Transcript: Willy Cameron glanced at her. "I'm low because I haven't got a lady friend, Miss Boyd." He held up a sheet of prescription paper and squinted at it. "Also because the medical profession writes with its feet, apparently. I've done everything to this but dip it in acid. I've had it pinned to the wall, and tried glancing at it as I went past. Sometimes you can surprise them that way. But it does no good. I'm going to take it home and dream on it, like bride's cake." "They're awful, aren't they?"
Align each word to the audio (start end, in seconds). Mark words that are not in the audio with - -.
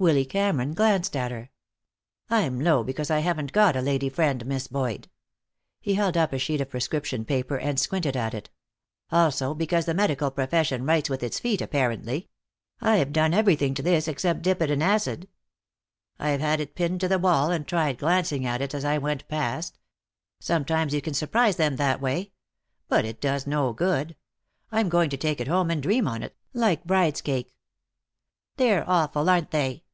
Willy 0.00 0.24
Cameron 0.24 0.72
glanced 0.72 1.14
at 1.14 1.30
her. 1.30 1.50
"I'm 2.30 2.58
low 2.58 2.82
because 2.82 3.10
I 3.10 3.18
haven't 3.18 3.52
got 3.52 3.76
a 3.76 3.82
lady 3.82 4.08
friend, 4.08 4.46
Miss 4.46 4.66
Boyd." 4.66 5.10
He 5.78 5.92
held 5.92 6.16
up 6.16 6.32
a 6.32 6.38
sheet 6.38 6.62
of 6.62 6.70
prescription 6.70 7.26
paper 7.26 7.58
and 7.58 7.78
squinted 7.78 8.16
at 8.16 8.32
it. 8.32 8.48
"Also 9.10 9.52
because 9.52 9.84
the 9.84 9.92
medical 9.92 10.30
profession 10.30 10.86
writes 10.86 11.10
with 11.10 11.22
its 11.22 11.38
feet, 11.38 11.60
apparently. 11.60 12.30
I've 12.80 13.12
done 13.12 13.34
everything 13.34 13.74
to 13.74 13.82
this 13.82 14.06
but 14.22 14.40
dip 14.40 14.62
it 14.62 14.70
in 14.70 14.80
acid. 14.80 15.28
I've 16.18 16.40
had 16.40 16.60
it 16.60 16.74
pinned 16.74 17.00
to 17.02 17.08
the 17.08 17.18
wall, 17.18 17.50
and 17.50 17.68
tried 17.68 17.98
glancing 17.98 18.46
at 18.46 18.62
it 18.62 18.72
as 18.74 18.86
I 18.86 18.96
went 18.96 19.28
past. 19.28 19.78
Sometimes 20.38 20.94
you 20.94 21.02
can 21.02 21.12
surprise 21.12 21.56
them 21.56 21.76
that 21.76 22.00
way. 22.00 22.32
But 22.88 23.04
it 23.04 23.20
does 23.20 23.46
no 23.46 23.74
good. 23.74 24.16
I'm 24.72 24.88
going 24.88 25.10
to 25.10 25.18
take 25.18 25.42
it 25.42 25.48
home 25.48 25.70
and 25.70 25.82
dream 25.82 26.08
on 26.08 26.22
it, 26.22 26.34
like 26.54 26.84
bride's 26.86 27.20
cake." 27.20 27.54
"They're 28.56 28.88
awful, 28.88 29.28
aren't 29.28 29.50
they?" 29.50 29.84